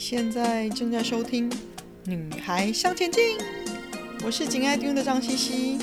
[0.00, 1.50] 现在正在收听
[2.06, 3.38] 《女孩向前进》，
[4.24, 5.78] 我是紧爱听的张茜茜，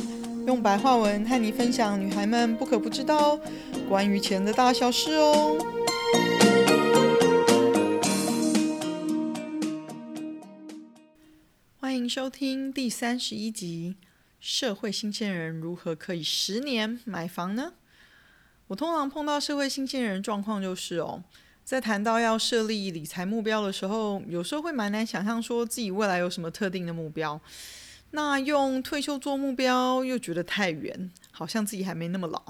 [0.48, 3.40] 用白话文和你分享女孩们不可不知道
[3.88, 5.56] 关于钱的大小事哦。
[11.80, 13.98] 欢迎收听第三十一集：
[14.40, 17.74] 社会新鲜人如何可以十年买房呢？
[18.70, 21.24] 我通常碰到社会新鲜人状况就是哦。
[21.68, 27.38] 在谈到要设立理财目标的时候，有时候会蛮难想象说自己未来有什么特定的目标。
[28.12, 32.42] 那用退休做目标又觉得太远，好像自己还没那么老。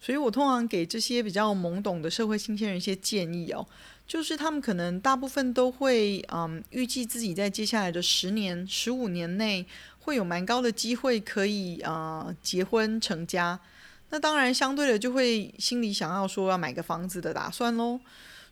[0.00, 3.66] 所以我通常给这些比较懵懂的社会新鲜人一些建议哦，
[4.06, 9.66] 就是他们可能大部分都会嗯预计自己在接下来的十年、十五年内
[9.98, 13.60] 会有蛮高的机会可以啊、结婚成家。
[14.08, 18.00] 那当然相对的就会心里想要说要买个房子的打算喽。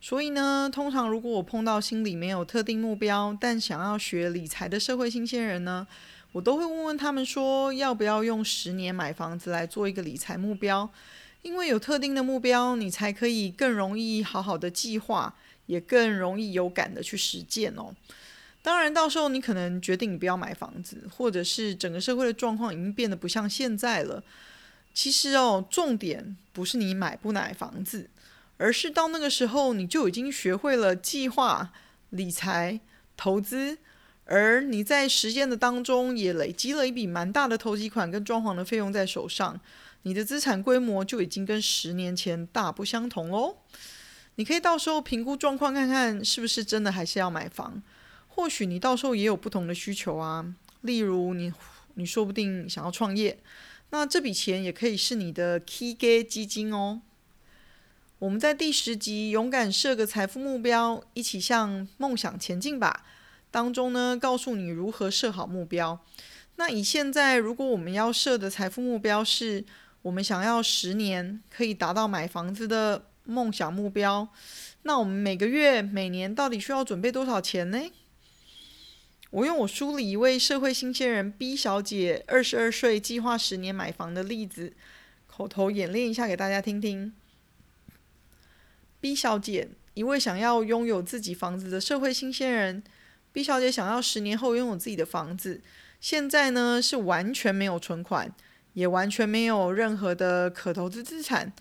[0.05, 5.87] 所以呢，通常如果我碰到心里没有特定目标，但想要学理财的社会新鲜人呢，
[6.33, 10.91] 我都会问问他们说，要不要用十年买房子来做一个理财目标？
[11.43, 15.33] 因为有特定的目标，你才可以更容易好好的计划，
[15.67, 17.95] 也更容易有感的去实践哦。
[18.61, 24.21] 当然，到时候你可能决定你不要买房子，或者是整个社会的状况已经变得不像现在了。
[24.93, 28.11] 其实哦，重点不是你买不买房子。
[28.57, 31.73] 而是到那个时候，你就已经学会了计划、
[32.11, 32.81] 理财、
[33.17, 33.79] 投资，
[34.25, 39.61] 而你在实践的当中也累积了一笔蛮大的投机款跟装潢的费用在手上，
[40.03, 43.57] 你的资产规模就已经跟十年前大不相同喽。
[44.37, 47.83] 你可以到时候评估状况，看看是不是真的还是要买房。
[48.29, 51.53] 或许你到时候也有不同的需求啊，例如你
[51.95, 53.39] 你说不定想要创业，
[53.91, 57.03] 那这笔钱也可以是你的起家基金哦。
[58.23, 63.05] 我们在第十集《勇敢设个财富目标》，一起向梦想前进吧。
[63.51, 65.99] 当中呢，告诉你如何设好目标。
[66.55, 69.65] 那以现在，如果我们要设的财富目标是
[70.03, 74.29] 我们想要十年可以达到买房子的梦想目标，
[74.83, 77.91] 那我们每个月、每年到底需要准备多少钱呢？
[79.31, 84.75] 我用我书里一位社会新鲜人 B 小姐二十二岁计划十年买房的例子，
[85.27, 87.13] 口头演练一下给大家听听。
[89.03, 92.85] B 小姐，一位想要拥有自己房子的社会新鲜人。
[93.33, 95.61] B 小姐想要十年后拥有自己的房子，
[96.01, 98.33] 现在呢是完全没有存款，
[98.75, 101.53] 也完全没有任何的可投资资产。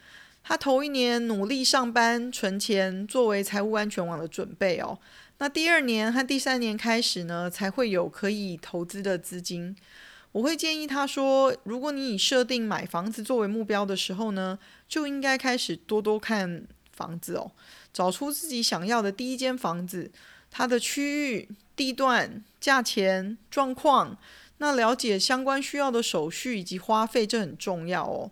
[0.44, 5.00] 她头一年努力上班存钱，作为财务安全网的准备哦。
[5.40, 9.76] 那第二年和第三年开始呢，才会有可以投资的资金。
[10.34, 16.68] 我会建议她说，如果你以设定买房子作为目标的时候呢，就应该开始多多看。
[17.02, 17.52] 房子哦，
[17.92, 20.12] 找出自己想要的第一间房子，
[20.52, 24.18] 它的区域、地段、价钱、状况，
[24.58, 28.32] 那了解相关需要的手续以及花费，这很重要哦。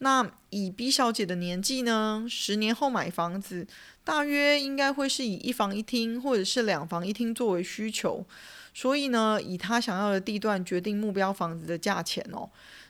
[0.00, 3.66] 那以 B 小姐的年纪呢，十年后买房子，
[4.04, 8.24] 大约应该会是以一房一厅或者是两房一厅作为需求，
[8.72, 12.48] 所以呢，以她想要的地段决定目标房子的价钱哦。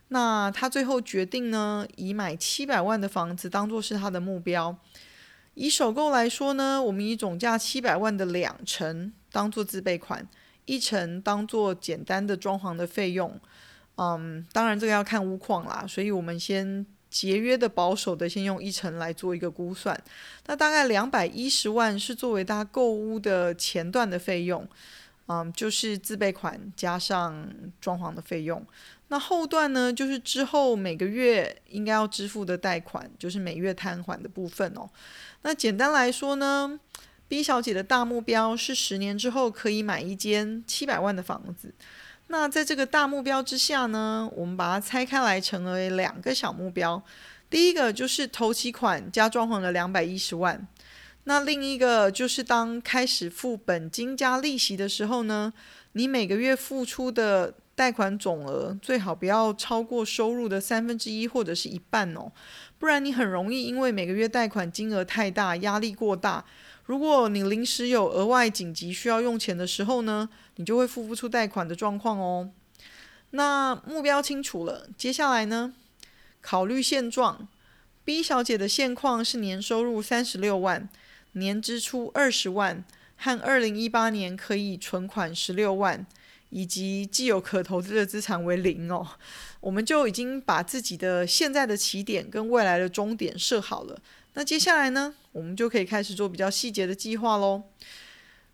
[0.09, 4.77] 那她最后决定呢，以买七百万的房子当做是她的目标。
[5.59, 10.25] 以首购来说呢，我们以总价七百万的两成当做自备款，
[10.67, 13.39] 一成当做简单的装潢的费用。
[13.97, 20.01] 嗯，当然这个要看屋况啦，所以我们先节约的、保守的，先用一成来做一个估算。
[20.47, 24.65] 那大概两百一十万是作为大家购屋的前段的费用，
[25.27, 27.49] 嗯，就是自备款加上
[27.81, 28.65] 装潢的费用。
[29.11, 34.87] 那后段呢，就是之后每个月应该要支付的贷款，就是每月摊还的部分哦。
[35.41, 36.79] 那简单来说呢
[37.27, 41.73] ，B 小姐的大目标是十年之后可以买一间七百万的房子。
[42.27, 47.03] 那在这个大目标之下呢，我们把它拆开来成为两个小目标。
[47.49, 50.69] 第一个就是头期款加装潢的两百一十万，
[51.25, 55.51] 那另一个就是当开始付本金加利息的时候呢，
[55.93, 57.55] 你每个月付出的。
[57.79, 62.33] 贷款总额最好不要超过收入的三分之一或者是一半哦，
[62.77, 66.45] 不然你很容易因为每个月贷款金额太大，压力过大。
[66.87, 72.51] 如果你临时有额外紧急需要用钱的时候呢，你就会付不出贷款的状况哦。
[73.31, 75.73] 那目标清楚了，接下来呢，
[76.41, 77.47] 考虑现状。
[78.05, 80.89] B 小姐的现况是年收入三十六万，
[81.35, 82.85] 年支出二十万，
[83.17, 86.05] 和二零一八年可以存款十六万。
[86.51, 89.07] 以及既有可投资的资产为零哦，
[89.61, 93.99] 我们就已经把自己的现在的起点跟未来的终点设好了。
[94.35, 97.65] 那接下来呢，我们就可以开始做比较细节的计划喽。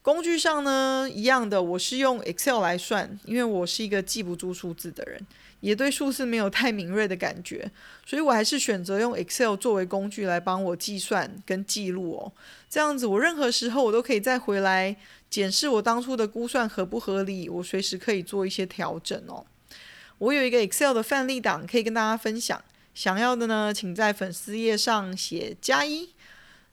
[0.00, 5.26] 工具上呢，一样的，我是用 Excel 来算，因为我是一个记不住数字的人，
[5.60, 7.70] 也对数字没有太敏锐的感觉，
[8.04, 12.32] 所以我还是选择用 Excel 作为工具来帮我计算跟记录哦。
[12.68, 14.94] 这样子，我任何时候我都可以再回来
[15.34, 19.44] 检视我当初的估算合不合理，我随时可以做一些调整哦。
[20.18, 22.62] 我有一个 Excel 的范例档可以跟大家分享，
[22.94, 26.10] 想要的呢，请在粉丝页上写加一。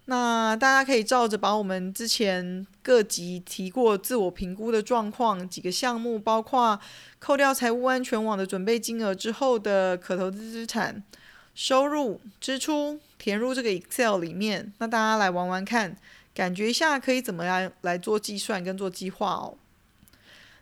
[0.06, 6.80] 那大家可以照着把我们之前各级提过自我评估的状况几个项目，包括
[7.18, 11.02] 扣掉财务安全网的准备金额之后的可投资资产、
[11.56, 14.72] 收入、支出，填入这个 Excel 里面。
[14.78, 15.98] 那大家来玩玩看，
[16.33, 19.57] 感觉一下可以怎么样来做计算跟做计划哦。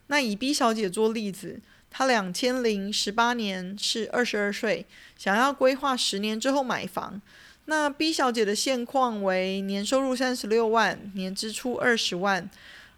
[0.07, 1.60] 那以 B 小姐做例子，
[1.92, 4.86] 她两千零十八年是二十二岁，
[5.18, 7.21] 想要规划十年之后买房。
[7.66, 12.50] 那 B 小姐的现况为年收入三十六万，年支出二十万，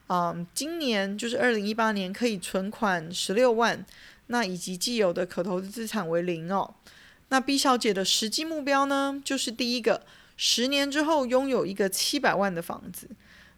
[0.07, 3.85] 嗯，今年就是二零一八年可以存款十六万，
[4.27, 6.73] 那以及既有的可投资资产为零哦。
[7.27, 10.05] 那 B 小姐的实际目标呢，就是第一个，
[10.37, 13.09] 十年之后拥有一个七百万的房子。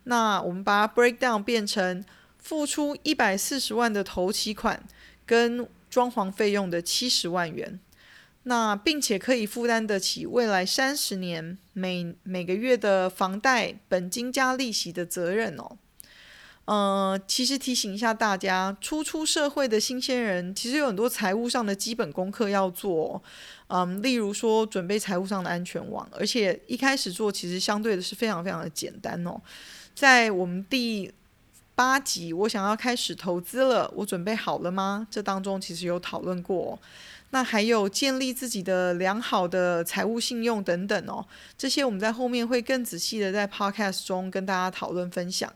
[0.06, 2.04] 那我们把它 break down 变成
[2.38, 4.84] 付出一百四十万的头期款
[5.26, 7.80] 跟装潢费用的七十万元。
[8.44, 15.78] 那并且可以负担得起未来三十年每每个月的房贷本金加利息的责任哦。
[16.66, 23.22] 呃，其实提醒一下大家，初出社会的新鲜人其实有很多财务上的基本功课要做，
[23.68, 29.42] 嗯，例如说准备财务上的安全网，而且一开始做其实相对的是非常非常的简单哦。
[29.94, 31.12] 在我们第
[31.76, 35.06] 八集，我想要开始投资了，我准备好了吗？
[35.12, 36.80] 这当中其实有讨论过。
[37.32, 41.26] 那还有建立自己的良好的财务信用等等哦，
[41.58, 45.52] 这些我们在后面会更仔细的在 podcast 中跟大家讨论分享。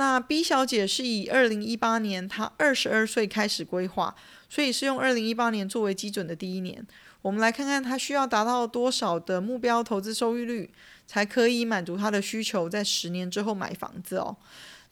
[0.00, 4.16] 那 B 小姐是以二零一八年她二十二岁开始规划，
[4.48, 6.86] 所以是用二零一八年作为基准的第一年。
[7.20, 10.70] 我们来看看她需要达到多少的目标投资收益率，
[11.06, 14.38] 才可以满足她的需求，在十年之后买房子哦。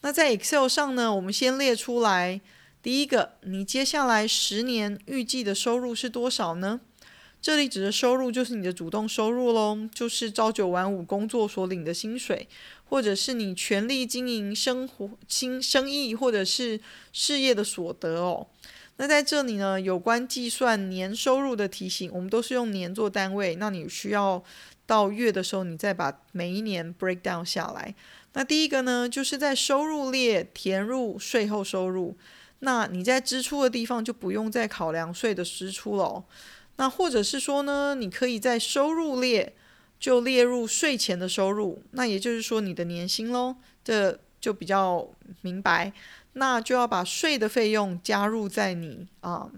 [0.02, 2.42] 那在 Excel 上呢，我们先列出来。
[2.82, 6.80] 第一个，你接下来十年预计的收入是多少呢？
[7.40, 12.48] 这里指的收入就是你的主动收入喽，就是朝九晚五工作所领的薪水，
[12.84, 16.80] 或者是你全力经营生活、新生意或者是
[17.12, 18.46] 事业的所得哦。
[18.96, 23.54] 那在这里呢，有关计算年收入的题型，我们都是用年做单位。
[23.54, 24.42] 那你需要
[24.84, 27.94] 到月的时候，你再把每一年 break down 下来。
[28.32, 32.16] 那第一个呢，就是在收入列填入税后收入。
[32.58, 36.24] 那你在支出的地方就不用再考量税的支出了哦。
[36.78, 39.54] 那或者是说呢，你可以在收入列
[40.00, 43.54] 就列入税前的收入，那也就是说你的年薪喽，
[43.84, 45.08] 这就比较
[45.42, 45.92] 明白。
[46.32, 49.50] 那就要把税的费用加入在你啊、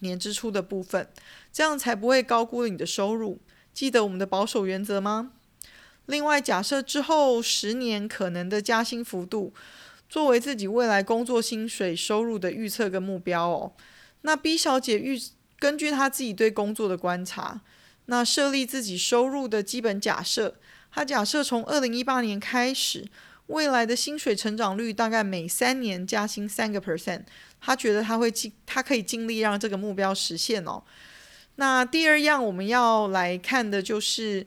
[0.00, 1.08] 年支出的部分，
[1.52, 3.40] 这样才不会高估了你的收入。
[3.72, 5.32] 记得我们的保守原则吗？
[6.06, 9.54] 另外，假设之后十年可能的加薪幅度。
[10.06, 13.72] 作为自己未来工作薪水收入的预测跟目标哦，
[14.20, 15.18] 那 B 小姐预
[15.64, 17.58] 根据他自己对工作的观察，
[18.04, 20.56] 那设立自己收入的基本假设，
[20.92, 23.06] 他假设从二零一八年开始，
[23.46, 27.22] 未来的薪水成长率大概每三年加薪三个 percent，
[27.62, 30.82] 他觉得他会尽，他可以尽力让这个目标实现哦。
[31.54, 34.46] 那第二样我们要来看的就是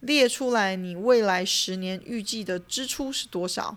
[0.00, 3.76] 列出来你未来十年预计的支出是多少。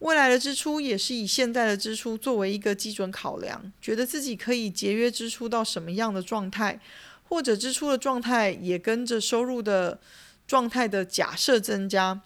[0.00, 6.78] 未来的支出也是以现在的支出作为一个基准考量，觉得自己可以节约支出到什么样的状态，
[7.28, 9.98] 或者支出的状态也跟着收入的
[10.46, 12.22] 状态的假设增加，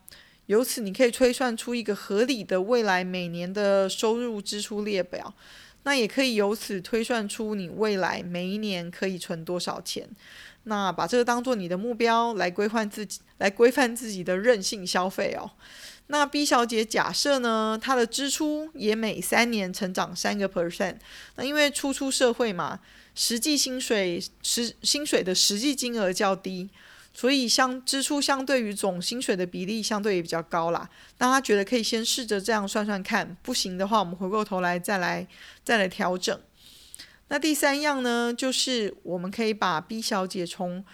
[0.47, 5.33] 由此你可以推算出一个合理的未来每年的收入支出列表，
[5.85, 10.07] 那也可以由此推算出你未来每一年可以存多少钱，
[10.65, 15.51] 那把这个当做你的目标来规范自己，来规范自己的任性消费哦。
[16.09, 20.97] 那 B 小姐假设呢，她的支出也每三年成长三个 percent。
[21.37, 22.81] 那因为初出社会嘛，
[23.15, 26.69] 实际薪水实薪水的实际金额较低，
[27.15, 30.89] 所以相支出相对于总薪水的比例相对也比较高啦。
[31.19, 35.27] 那她觉得可以先试着这样算算看，不行的话，我们回过头来再来
[35.65, 36.39] 再来调整。
[37.29, 40.85] 那第三样呢，就是我们可以把 B 小姐从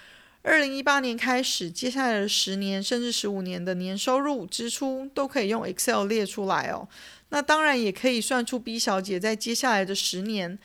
[0.49, 6.88] 二零一八年开始，接下来的十年甚至十五年的年收入、支出都可以用 Excel 列出来哦。
[7.28, 10.59] 那当然也可以算出 B 小姐在接下来的十年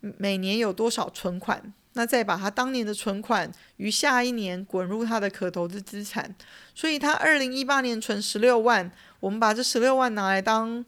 [0.00, 6.34] 每年有多少存款，那再把她当年的存款于下一年滚入她的可投资资产。
[6.74, 8.90] 所以她二零一八年存十六万，
[9.20, 10.82] 我们把这十六万拿来当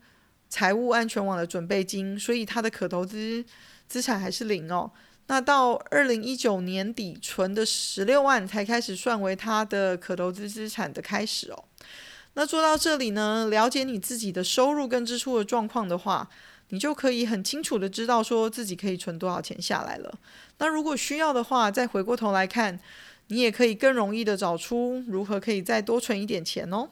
[0.48, 3.44] 财务安全网的准备金，所以她的可投资
[3.86, 4.90] 资产还是零哦。
[5.28, 11.64] 那到二零一九年底存的十六万才开始算为他的可投资资产的开始哦。
[12.34, 16.28] 那做到这里呢，了解你自己的收入跟支出的状况的话，
[16.68, 20.18] 你就可以很清楚的知道说自己可以存多少钱下来了。
[20.58, 22.78] 那如果需要的话，再回过头来看，
[23.26, 26.88] 你也可以更容易的找出如何可以再多存一点钱哦。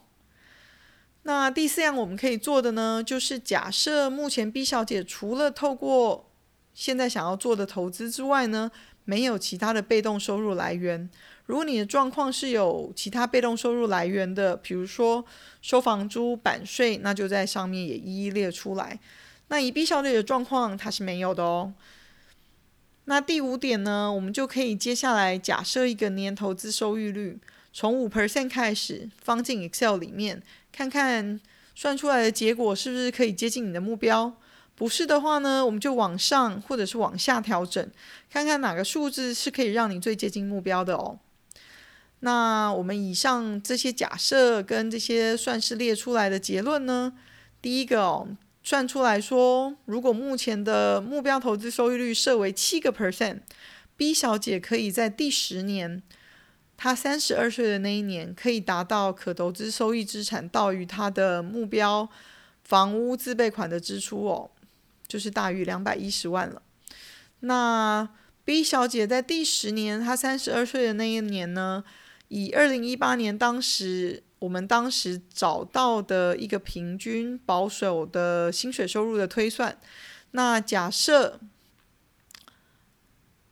[1.22, 6.28] 那第四样我们可以做的呢，就是假设目前 B 小姐除了透过
[6.76, 8.70] 现在想要做的投资之外呢，
[9.06, 11.08] 没有其他的被动收入来源。
[11.46, 15.24] 如果你的状况是有其他被动收入来源的，比如说
[15.62, 19.00] 收房租、版税，那就在上面也一一列出来。
[19.48, 21.72] 那以 B 小姐的状况，它是没有的哦。
[23.06, 27.38] 那第五点呢，我们就可以接下来假设一个年投资收益率，
[27.72, 31.40] 从五 percent 开始放进 Excel 里面，看看
[31.74, 34.36] 算出来的结果是不是可以接近你的目标。
[34.76, 37.90] 不是的话呢，我们就往上或者是往下调整，
[38.30, 41.18] 看看哪个数字是可以让你最接近目标的哦。
[42.20, 47.14] 那我们以上这些假设跟这些算式列出来的结论呢，
[47.62, 48.28] 第一个哦，
[48.62, 56.02] 算出来说，如果目前的目标投资收益率设为七个 percent，B 小姐可以在第十年，
[56.76, 62.06] 她三十二岁的那一年，可以达到可投资收益资产大于她的目标
[62.62, 64.50] 房屋自备款的支出哦。
[65.06, 66.62] 就是大于两百一十万了。
[67.40, 68.08] 那
[68.44, 71.84] B 小姐在第十年，她三十二岁的那一年呢，
[72.28, 79.76] 以二零一八年当时我们当时找到的一个平均保守的薪水收入的推算，
[80.32, 81.40] 那假设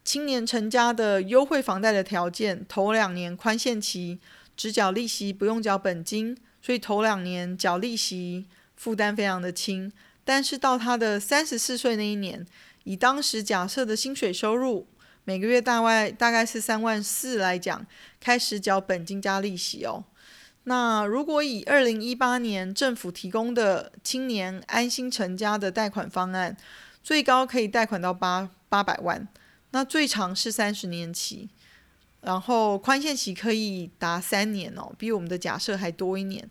[0.04, 4.20] 青年成家的优惠房贷的条件，头两年宽限期
[4.56, 8.46] 只缴利息，不用缴本金，所以头两年缴利息
[8.76, 9.90] 负担非常的轻。
[10.24, 12.46] 但是到他的三十四岁那一年，
[12.84, 14.86] 以当时假设的薪水收入
[15.24, 17.86] 每个月大概大概是三万四来讲，
[18.18, 20.04] 开始缴本金加利息哦。
[20.64, 26.56] 那如果以二零一八年政府提供的青年安心成家的贷款方案，
[27.02, 29.28] 最高可以贷款到八八百万，
[29.72, 31.50] 那最长是三十年期，
[32.22, 36.48] 然后宽限期可以达三年哦，比我们的假设还多一年，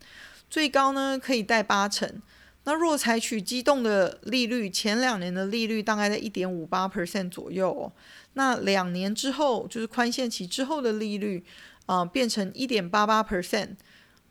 [0.47, 2.21] 最高呢可以贷八成。
[2.65, 7.91] 那若采取机动的利率，前两年的利率大概在一点五八 percent 左右哦。
[8.35, 11.43] 那两年之后，就是宽限期之后的利率，
[11.87, 13.71] 啊、呃，变成一点八八 percent。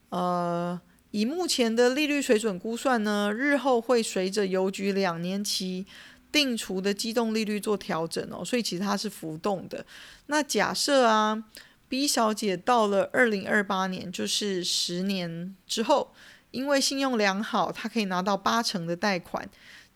[0.09, 5.85] 呃，以目前的利率水准估算呢，日后会随着邮局两年期
[6.33, 9.85] 定储的机动利率做调整哦，所以其实它是浮动的。
[10.29, 11.45] 那假设啊
[11.87, 16.15] ，B 小姐到了二零二八年，就是十年之后。
[16.53, 19.49] 因为信用良好，他可以拿到八成的贷款，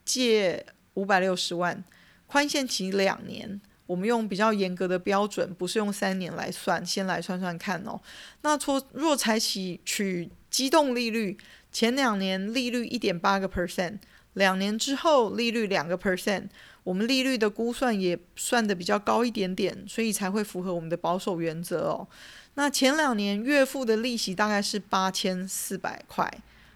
[0.04, 1.84] 借五百六十万，
[2.26, 3.60] 宽限期两年。
[3.86, 8.00] 我们用比较严格的标准，不是用三年来算，先来算算看哦。
[8.42, 11.38] 那说若采取取机动利率，
[11.70, 13.98] 前两年利率一点八个 percent，
[14.36, 16.44] 两年之后利率两个 percent，
[16.84, 22.06] 我们利率的估算也算得比较高一点点，所以才会符合我们的保守原则哦。
[22.54, 26.30] 那前两年月付的利息大概是八千四百块，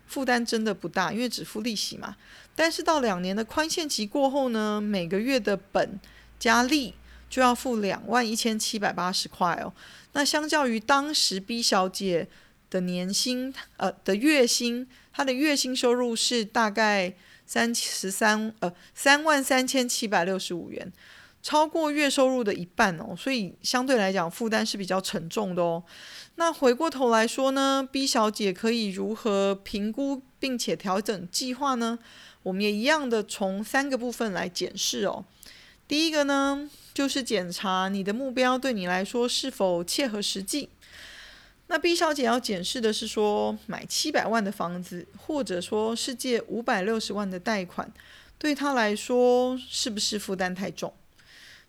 [0.06, 2.16] 负担真的不大，因为只付利息嘛。
[2.56, 6.00] 但是到两年的宽限期过后呢，每个月的本
[6.38, 6.94] 加利
[7.28, 9.72] 就要付两万一千七百八十块哦。
[10.12, 12.26] 那相较于当时 B 小姐
[12.70, 17.14] 的年薪，呃的月薪，她的月薪收入是大概
[17.50, 20.92] 三十三呃三万三千七百六十五元。
[21.42, 25.82] 超过月收入的一半哦，所以相对来讲负担是比较沉重的哦。
[26.36, 31.98] 那回过头来说呢，B 小姐可以如何评估并且调整计划呢？
[32.44, 35.24] 我们也一样的从三个部分来检视哦。
[35.88, 40.68] 第一个呢，就是检查你的目标对你来说是否切合实际。
[41.72, 47.88] 那 B 小姐要检视的是说，买七百万的房子，或者说是借五百六十万的贷款，
[48.38, 50.92] 对她来说是不是负担太重？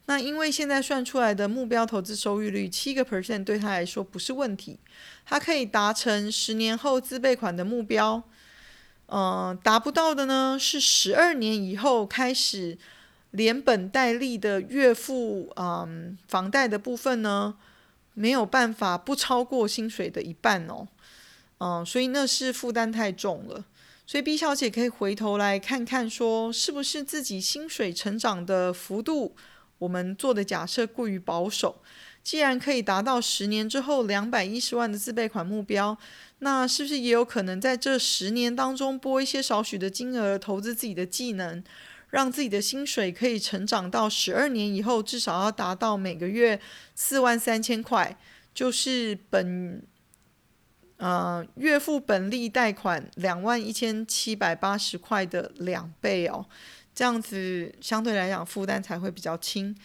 [0.06, 4.80] 那因为现在算出来的目标投资收益率七个 percent 对他来说不是问题，
[5.24, 8.24] 他可以达成十年后自备款的目标。
[9.06, 12.76] 嗯、呃，达不到的呢是十二年以后开始
[13.30, 17.56] 连本带利的月付，嗯，房贷的部分呢
[18.14, 20.88] 没有办法不超过薪水的一半哦。
[21.60, 23.66] 嗯，所以那是负担太重了。
[24.08, 29.36] 所以 B 小姐可以回头来看看，说是不是自己薪水成长的幅度。
[29.78, 31.82] 我们做的假设过于保守，
[32.24, 35.98] 既然可以达到十年之后两百一十万的自备款目标，
[36.40, 41.64] 那是不是也有可能在这十年当中拨一些少许的金额投资自己的技能，
[42.12, 46.60] 让自己的薪水可以成长到十二年以后至少要达到每个月
[46.94, 48.16] 四万三千块，
[48.54, 49.82] 就是本
[50.98, 56.46] 呃月付本利贷款两万一千七百八十块的两倍哦，
[56.94, 59.76] 这样子相对来讲负担才会比较轻。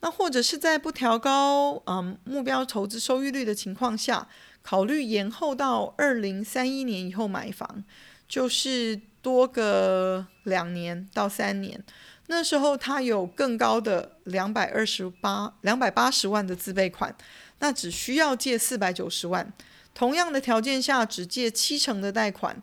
[0.00, 4.28] 那或者是在不调高嗯目标投资收益率的情况下，
[4.62, 7.82] 考虑延后到二零三一年以后买房，
[8.28, 11.82] 就是多个两年到三年，
[12.26, 17.14] 那时候他有更高的两百二十八两百八十万的自备款，
[17.58, 19.52] 那只需要借四百九十万，
[19.94, 22.62] 同样的条件下只借七成的贷款，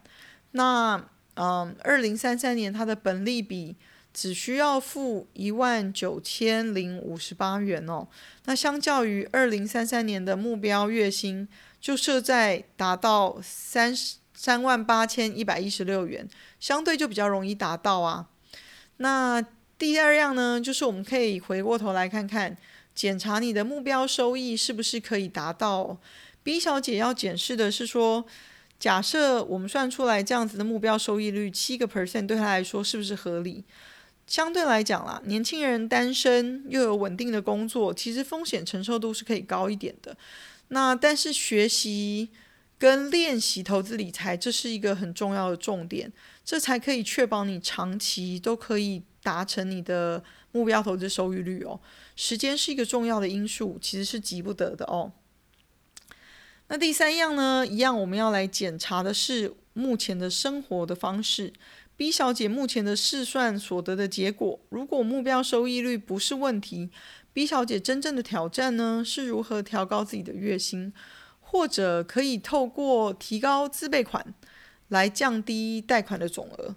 [0.51, 1.03] 那
[1.35, 3.75] 嗯二零三三年他的本利比。
[4.13, 8.05] 只需要付一万九千零五十八元哦，
[8.43, 11.47] 那相较于二零三三年的目标月薪
[11.79, 16.27] 就设在达到三十三万八千一百一十六元，
[16.59, 18.27] 相对就比较容易达到啊。
[18.97, 19.39] 那
[19.77, 22.57] 第二样呢，就是我们可以回过头来看看，
[22.95, 25.99] 检查你的目标收益是不是可以达到。
[26.41, 28.25] B 小姐要检视的是说，
[28.79, 33.63] 假设我们算出来这样子的目标收益率七个 percent，对她来说是不是合理？
[34.25, 40.17] 相对来讲啦，年轻人单身又有稳定的工作，其实风险承受度是可以高一点的。
[40.69, 42.29] 那但是学习
[42.81, 46.11] 跟练习投资理财，这是一个很重要的重点，
[46.43, 51.79] 这才可以确保你长期都可以达成你的目标投资收益率哦。
[52.15, 55.11] 时间是一个重要的因素，其实是急不得的哦。
[56.69, 61.53] 那第三样呢，一样我们要来检查的是目前的生活的方式。
[61.95, 66.89] B 小姐目前的试算所得的结果，如果目标收益率不是问题
[67.31, 70.91] ，B 小姐真正的挑战呢，是如何调高自己的月薪，
[71.51, 74.33] 或者可以透过提高自备款
[74.87, 76.75] 来降低贷款的总额，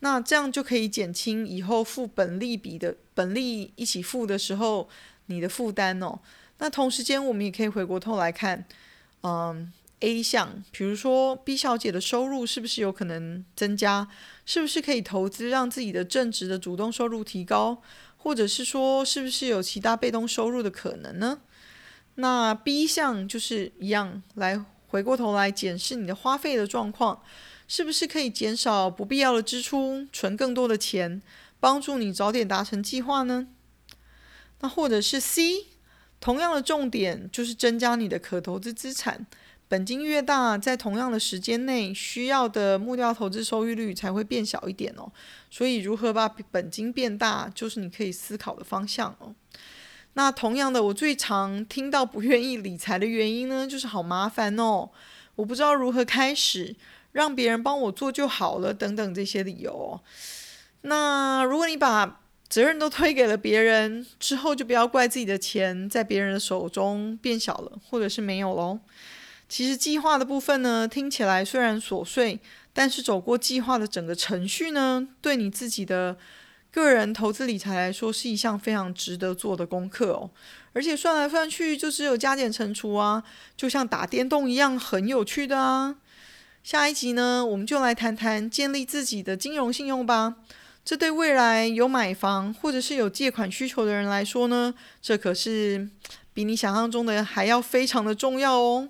[0.00, 4.88] 那这样就可以减轻以后付本利比的本利一起付的时候
[5.26, 6.18] 你的负担哦。
[6.58, 8.66] 那同时间我们也可以回过头来看，
[9.22, 9.72] 嗯。
[10.00, 14.06] A 项，比如说 B 小姐的收入是不是有可能增加？
[14.44, 17.80] 是不是可以投资让自己的正职的主动收入提高？
[18.18, 21.40] 或者是说，是不是有其他被动收入的可能呢？
[22.16, 27.22] 那 B 项就是一样，来回过头来检视你的花费的状况，
[27.68, 31.22] 是不是可以减少不必要的支出，存更多的钱，
[31.60, 33.48] 帮助你早点达成计划呢？
[34.60, 35.66] 那或者是 C，
[36.18, 39.26] 同样的重点就是增加你的可投资资产。
[39.68, 45.10] 本金越大，在同样的时间内，需要的目标投资收益率才会变小一点哦。
[45.50, 49.34] 所以，如何把本金变大，就是你可以思考的方向哦。
[50.18, 54.88] 那同样的，我最常听到不愿意理财的原因呢，就是好麻烦哦，
[55.34, 56.74] 我不知道如何开始，
[57.12, 60.00] 让别人帮我做就好了，等等这些理由。
[60.80, 68.78] 那如果你把责任都推给了别人之后，就不要怪自己的钱在别人的手中变小了，或者是没有喽。
[69.50, 72.40] 其实计划的部分呢，听起来虽然琐碎，
[72.72, 76.16] 但是走过计划的整个程序呢，对你自己的
[76.82, 80.30] 个人投资理财来说，是一项非常值得做的功课哦。
[80.74, 83.24] 而且算来算去，就只有加减乘除啊，
[83.56, 85.96] 就像打电动一样，很有趣的啊。
[86.62, 90.36] 下一集呢，我们就来谈谈建立自己的金融信用吧。
[90.84, 95.88] 这对未来有买房或者是有借款需求的人来说呢，这可是
[96.34, 98.88] 比你想象中的还要非常的重要哦。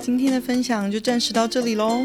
[0.00, 2.04] 今天的分享就暂时到这里喽，